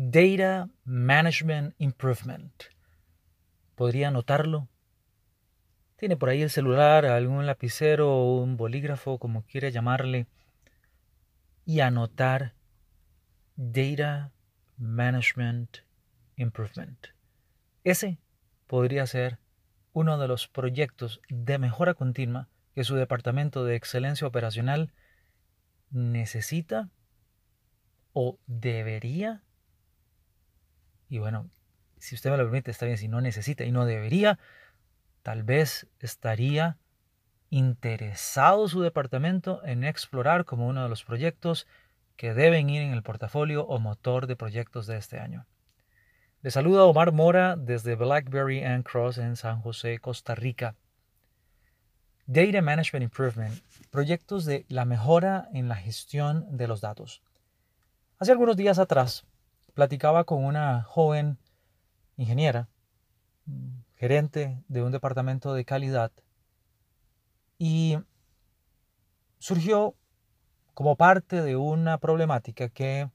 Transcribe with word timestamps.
Data 0.00 0.70
Management 0.84 1.74
Improvement. 1.78 2.52
¿Podría 3.74 4.06
anotarlo? 4.08 4.68
Tiene 5.96 6.16
por 6.16 6.28
ahí 6.28 6.40
el 6.40 6.50
celular, 6.50 7.04
algún 7.04 7.46
lapicero 7.46 8.08
o 8.14 8.40
un 8.40 8.56
bolígrafo, 8.56 9.18
como 9.18 9.42
quiera 9.42 9.70
llamarle, 9.70 10.28
y 11.64 11.80
anotar 11.80 12.54
Data 13.56 14.30
Management 14.76 15.78
Improvement. 16.36 17.08
Ese 17.82 18.20
podría 18.68 19.04
ser 19.04 19.40
uno 19.92 20.16
de 20.16 20.28
los 20.28 20.46
proyectos 20.46 21.20
de 21.28 21.58
mejora 21.58 21.94
continua 21.94 22.48
que 22.76 22.84
su 22.84 22.94
departamento 22.94 23.64
de 23.64 23.74
excelencia 23.74 24.28
operacional 24.28 24.92
necesita 25.90 26.88
o 28.12 28.38
debería. 28.46 29.42
Y 31.08 31.18
bueno, 31.18 31.50
si 31.98 32.14
usted 32.14 32.30
me 32.30 32.36
lo 32.36 32.44
permite, 32.44 32.70
está 32.70 32.86
bien, 32.86 32.98
si 32.98 33.08
no 33.08 33.20
necesita 33.20 33.64
y 33.64 33.72
no 33.72 33.86
debería, 33.86 34.38
tal 35.22 35.42
vez 35.42 35.88
estaría 36.00 36.78
interesado 37.50 38.68
su 38.68 38.82
departamento 38.82 39.64
en 39.64 39.84
explorar 39.84 40.44
como 40.44 40.66
uno 40.68 40.82
de 40.82 40.88
los 40.88 41.04
proyectos 41.04 41.66
que 42.16 42.34
deben 42.34 42.68
ir 42.68 42.82
en 42.82 42.92
el 42.92 43.02
portafolio 43.02 43.64
o 43.66 43.78
motor 43.78 44.26
de 44.26 44.36
proyectos 44.36 44.86
de 44.86 44.96
este 44.96 45.18
año. 45.18 45.46
Le 46.42 46.50
saluda 46.50 46.84
Omar 46.84 47.12
Mora 47.12 47.56
desde 47.56 47.94
Blackberry 47.94 48.62
and 48.62 48.84
Cross 48.84 49.18
en 49.18 49.36
San 49.36 49.60
José, 49.60 49.98
Costa 49.98 50.34
Rica. 50.34 50.76
Data 52.26 52.60
Management 52.60 53.04
Improvement, 53.04 53.54
proyectos 53.90 54.44
de 54.44 54.66
la 54.68 54.84
mejora 54.84 55.48
en 55.54 55.68
la 55.68 55.76
gestión 55.76 56.56
de 56.56 56.68
los 56.68 56.82
datos. 56.82 57.22
Hace 58.18 58.32
algunos 58.32 58.56
días 58.56 58.78
atrás 58.78 59.24
platicaba 59.78 60.24
con 60.24 60.44
una 60.44 60.82
joven 60.82 61.38
ingeniera, 62.16 62.68
gerente 63.94 64.60
de 64.66 64.82
un 64.82 64.90
departamento 64.90 65.54
de 65.54 65.64
calidad, 65.64 66.10
y 67.58 67.96
surgió 69.38 69.94
como 70.74 70.96
parte 70.96 71.42
de 71.42 71.54
una 71.54 71.98
problemática 71.98 72.68
que 72.70 73.08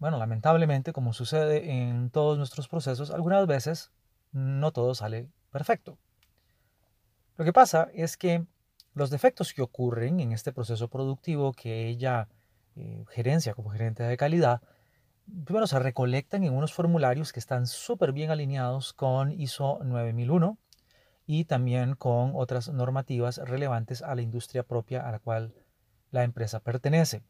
bueno, 0.00 0.18
lamentablemente, 0.18 0.92
como 0.92 1.12
sucede 1.12 1.70
en 1.70 2.10
todos 2.10 2.36
nuestros 2.36 2.66
procesos, 2.66 3.12
algunas 3.12 3.46
veces 3.46 3.92
no 4.32 4.72
todo 4.72 4.92
sale 4.92 5.30
perfecto. 5.52 5.98
Lo 7.36 7.44
que 7.44 7.52
pasa 7.52 7.90
es 7.94 8.16
que 8.16 8.44
los 8.92 9.10
defectos 9.10 9.54
que 9.54 9.62
ocurren 9.62 10.18
en 10.18 10.32
este 10.32 10.52
proceso 10.52 10.88
productivo 10.88 11.52
que 11.52 11.86
ella 11.86 12.26
eh, 12.74 13.04
gerencia 13.10 13.54
como 13.54 13.70
gerente 13.70 14.02
de 14.02 14.16
calidad, 14.16 14.62
primero 15.44 15.66
se 15.66 15.78
recolectan 15.78 16.44
en 16.44 16.52
unos 16.52 16.72
formularios 16.72 17.32
que 17.32 17.40
están 17.40 17.66
súper 17.66 18.12
bien 18.12 18.30
alineados 18.30 18.92
con 18.92 19.32
ISO 19.32 19.80
9001 19.84 20.58
y 21.26 21.44
también 21.44 21.94
con 21.94 22.32
otras 22.34 22.68
normativas 22.68 23.38
relevantes 23.38 24.02
a 24.02 24.14
la 24.14 24.22
industria 24.22 24.62
propia 24.62 25.06
a 25.06 25.12
la 25.12 25.18
cual 25.18 25.54
la 26.10 26.22
empresa 26.22 26.60
pertenece. 26.60 27.22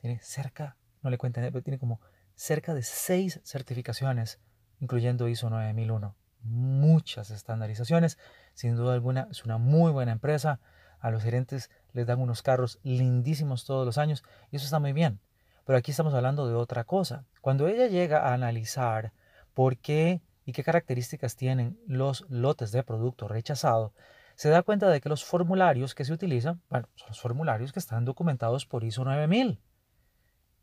Tiene 0.00 0.18
cerca 0.20 0.76
no 1.04 1.10
le 1.10 1.18
cuenten, 1.18 1.44
pero 1.52 1.62
tiene 1.62 1.78
como 1.78 2.00
cerca 2.34 2.74
de 2.74 2.82
seis 2.82 3.40
certificaciones, 3.44 4.40
incluyendo 4.80 5.28
ISO 5.28 5.50
9001. 5.50 6.16
Muchas 6.42 7.30
estandarizaciones. 7.30 8.18
Sin 8.54 8.74
duda 8.74 8.94
alguna, 8.94 9.28
es 9.30 9.44
una 9.44 9.58
muy 9.58 9.92
buena 9.92 10.12
empresa. 10.12 10.60
A 10.98 11.10
los 11.10 11.22
gerentes 11.22 11.70
les 11.92 12.06
dan 12.06 12.20
unos 12.20 12.42
carros 12.42 12.80
lindísimos 12.82 13.66
todos 13.66 13.84
los 13.84 13.98
años 13.98 14.24
y 14.50 14.56
eso 14.56 14.64
está 14.64 14.78
muy 14.78 14.94
bien. 14.94 15.20
Pero 15.66 15.78
aquí 15.78 15.90
estamos 15.90 16.14
hablando 16.14 16.48
de 16.48 16.54
otra 16.54 16.84
cosa. 16.84 17.24
Cuando 17.44 17.68
ella 17.68 17.88
llega 17.88 18.20
a 18.20 18.32
analizar 18.32 19.12
por 19.52 19.76
qué 19.76 20.22
y 20.46 20.52
qué 20.52 20.64
características 20.64 21.36
tienen 21.36 21.78
los 21.86 22.24
lotes 22.30 22.72
de 22.72 22.82
producto 22.82 23.28
rechazado, 23.28 23.92
se 24.34 24.48
da 24.48 24.62
cuenta 24.62 24.88
de 24.88 25.02
que 25.02 25.10
los 25.10 25.26
formularios 25.26 25.94
que 25.94 26.06
se 26.06 26.14
utilizan, 26.14 26.62
bueno, 26.70 26.88
son 26.94 27.08
los 27.08 27.20
formularios 27.20 27.70
que 27.74 27.80
están 27.80 28.06
documentados 28.06 28.64
por 28.64 28.82
ISO 28.82 29.04
9000. 29.04 29.60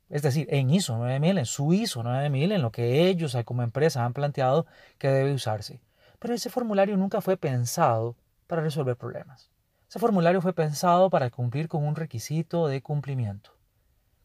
Es 0.09 0.23
decir, 0.23 0.47
en 0.49 0.71
ISO 0.71 0.97
9000, 0.97 1.37
en 1.37 1.45
su 1.45 1.71
ISO 1.71 2.01
9000, 2.01 2.51
en 2.51 2.63
lo 2.63 2.71
que 2.71 3.07
ellos 3.09 3.37
como 3.45 3.61
empresa 3.61 4.03
han 4.03 4.13
planteado 4.13 4.65
que 4.97 5.09
debe 5.09 5.35
usarse. 5.35 5.83
Pero 6.17 6.33
ese 6.33 6.49
formulario 6.49 6.97
nunca 6.97 7.21
fue 7.21 7.37
pensado 7.37 8.15
para 8.47 8.63
resolver 8.63 8.97
problemas. 8.97 9.51
Ese 9.87 9.99
formulario 9.99 10.41
fue 10.41 10.53
pensado 10.53 11.11
para 11.11 11.29
cumplir 11.29 11.67
con 11.67 11.85
un 11.85 11.95
requisito 11.95 12.67
de 12.67 12.81
cumplimiento, 12.81 13.51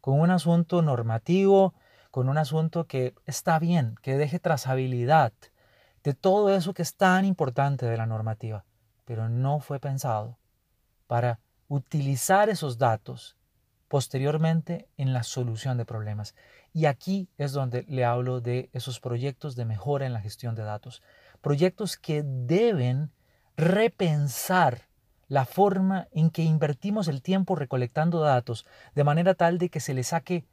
con 0.01 0.19
un 0.19 0.31
asunto 0.31 0.81
normativo, 0.81 1.75
con 2.17 2.31
un 2.31 2.39
asunto 2.39 2.87
que 2.87 3.15
está 3.27 3.59
bien, 3.59 3.95
que 4.01 4.17
deje 4.17 4.39
trazabilidad 4.39 5.35
de 6.03 6.15
todo 6.15 6.49
eso 6.49 6.73
que 6.73 6.81
es 6.81 6.97
tan 6.97 7.27
importante 7.27 7.85
de 7.85 7.99
la 7.99 8.07
normativa, 8.07 8.65
pero 9.05 9.29
no 9.29 9.61
fue 9.61 9.81
pensado 9.81 10.39
para 11.09 11.41
utilizar 11.69 12.49
esos 12.49 12.79
datos 12.79 13.37
posteriormente 13.89 14.89
en 14.97 15.13
la 15.13 15.25
solución 15.25 15.77
de 15.77 15.85
problemas. 15.85 16.35
Y 16.73 16.87
aquí 16.87 17.29
es 17.37 17.53
donde 17.53 17.85
le 17.87 18.07
hablo 18.07 18.41
de 18.41 18.71
esos 18.73 18.99
proyectos 18.99 19.55
de 19.55 19.67
mejora 19.67 20.07
en 20.07 20.15
la 20.15 20.23
gestión 20.23 20.55
de 20.55 20.63
datos. 20.63 21.03
Proyectos 21.43 21.99
que 21.99 22.23
deben 22.25 23.11
repensar 23.59 24.89
la 25.29 25.45
forma 25.45 26.09
en 26.13 26.31
que 26.31 26.45
invertimos 26.45 27.09
el 27.09 27.21
tiempo 27.21 27.57
recolectando 27.57 28.21
datos 28.21 28.65
de 28.95 29.05
manera 29.05 29.35
tal 29.35 29.59
de 29.59 29.69
que 29.69 29.81
se 29.81 29.93
le 29.93 30.03
saque, 30.03 30.47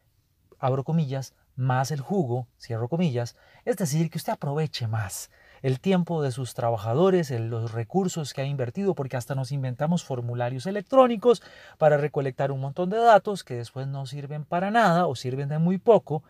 abro 0.59 0.83
comillas, 0.83 1.33
más 1.55 1.91
el 1.91 2.01
jugo, 2.01 2.47
cierro 2.59 2.89
comillas, 2.89 3.35
es 3.65 3.77
decir, 3.77 4.09
que 4.09 4.17
usted 4.17 4.33
aproveche 4.33 4.87
más 4.87 5.29
el 5.63 5.79
tiempo 5.79 6.21
de 6.21 6.31
sus 6.31 6.53
trabajadores, 6.53 7.31
los 7.31 7.71
recursos 7.71 8.33
que 8.33 8.41
ha 8.41 8.45
invertido, 8.45 8.95
porque 8.95 9.15
hasta 9.15 9.33
nos 9.33 9.53
inventamos 9.53 10.03
formularios 10.03 10.65
electrónicos 10.65 11.41
para 11.77 11.95
recolectar 11.95 12.51
un 12.51 12.59
montón 12.59 12.89
de 12.89 12.97
datos 12.97 13.45
que 13.45 13.55
después 13.55 13.87
no 13.87 14.05
sirven 14.05 14.43
para 14.43 14.71
nada 14.71 15.07
o 15.07 15.15
sirven 15.15 15.47
de 15.47 15.59
muy 15.59 15.77
poco. 15.77 16.21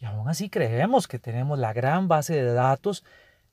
Y 0.00 0.04
aún 0.04 0.28
así 0.28 0.48
creemos 0.48 1.08
que 1.08 1.18
tenemos 1.18 1.58
la 1.58 1.72
gran 1.72 2.06
base 2.06 2.34
de 2.34 2.52
datos, 2.52 3.04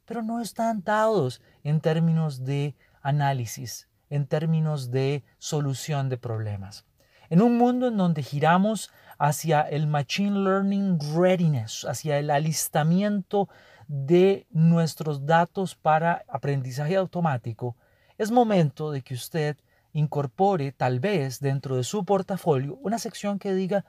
pero 0.05 0.21
no 0.21 0.41
están 0.41 0.83
dados 0.83 1.41
en 1.63 1.81
términos 1.81 2.45
de 2.45 2.75
análisis, 3.01 3.89
en 4.11 4.27
términos 4.27 4.91
de 4.91 5.23
solución 5.39 6.09
de 6.09 6.17
problemas. 6.17 6.85
En 7.29 7.41
un 7.41 7.57
mundo 7.57 7.87
en 7.87 7.97
donde 7.97 8.23
giramos 8.23 8.89
hacia 9.19 9.61
el 9.61 9.85
Machine 9.85 10.39
Learning 10.39 10.97
Readiness, 11.15 11.85
hacia 11.87 12.17
el 12.17 12.31
alistamiento 12.31 13.49
de 13.87 14.47
nuestros 14.49 15.25
datos 15.25 15.75
para 15.75 16.23
aprendizaje 16.27 16.95
automático, 16.95 17.75
es 18.17 18.31
momento 18.31 18.91
de 18.91 19.01
que 19.03 19.13
usted 19.13 19.57
incorpore 19.93 20.71
tal 20.71 20.99
vez 20.99 21.39
dentro 21.39 21.75
de 21.75 21.83
su 21.83 22.03
portafolio 22.03 22.79
una 22.81 22.97
sección 22.97 23.37
que 23.37 23.53
diga 23.53 23.85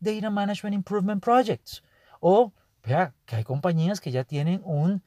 Data 0.00 0.30
Management 0.30 0.74
Improvement 0.74 1.22
Projects. 1.22 1.82
O 2.20 2.52
vea 2.82 3.14
que 3.26 3.36
hay 3.36 3.44
compañías 3.44 4.00
que 4.00 4.10
ya 4.10 4.24
tienen 4.24 4.62
un, 4.64 5.02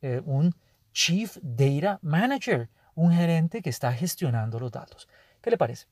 eh, 0.00 0.22
un 0.24 0.54
Chief 0.92 1.36
Data 1.42 1.98
Manager, 2.00 2.70
un 2.94 3.12
gerente 3.12 3.60
que 3.60 3.70
está 3.70 3.92
gestionando 3.92 4.58
los 4.58 4.72
datos. 4.72 5.06
¿Qué 5.42 5.50
le 5.50 5.58
parece? 5.58 5.86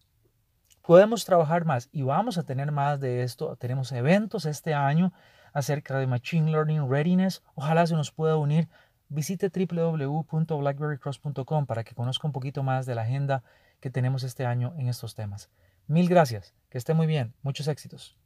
Podemos 0.85 1.25
trabajar 1.25 1.65
más 1.65 1.89
y 1.93 2.03
vamos 2.03 2.37
a 2.37 2.43
tener 2.43 2.71
más 2.71 3.01
de 3.01 3.23
esto. 3.23 3.57
Tenemos 3.57 3.91
eventos 3.93 4.45
este 4.45 4.75
año 4.75 5.15
acerca 5.55 5.99
de 5.99 6.07
Machine 6.07 6.51
Learning 6.51 6.91
Readiness. 6.91 7.43
Ojalá 7.55 7.87
se 7.87 7.95
nos 7.95 8.13
pueda 8.13 8.37
unir. 8.37 8.69
Visite 9.09 9.49
www.blackberrycross.com 9.49 11.65
para 11.65 11.85
que 11.85 11.95
conozca 11.95 12.27
un 12.27 12.35
poquito 12.35 12.63
más 12.63 12.85
de 12.85 12.95
la 12.95 13.01
agenda 13.01 13.43
que 13.81 13.89
tenemos 13.89 14.25
este 14.25 14.45
año 14.45 14.75
en 14.77 14.89
estos 14.89 15.15
temas. 15.15 15.49
Mil 15.87 16.07
gracias, 16.07 16.53
que 16.69 16.77
esté 16.77 16.93
muy 16.93 17.07
bien, 17.07 17.33
muchos 17.43 17.67
éxitos. 17.67 18.19